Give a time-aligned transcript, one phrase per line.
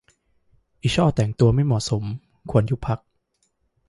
[0.81, 2.03] อีช่อแต่งตัวไม่เหมาะสม-
[2.51, 2.99] ควรยุบพรรค